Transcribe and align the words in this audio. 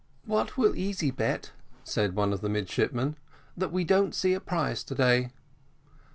"What 0.25 0.57
will 0.57 0.75
Easy 0.75 1.11
bet," 1.11 1.51
said 1.83 2.15
one 2.15 2.33
of 2.33 2.41
the 2.41 2.49
midshipmen, 2.49 3.17
"that 3.55 3.71
we 3.71 3.83
don't 3.83 4.15
see 4.15 4.33
a 4.33 4.39
prize 4.39 4.83
to 4.85 4.95
day?" 4.95 5.29